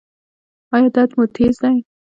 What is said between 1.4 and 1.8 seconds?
دی؟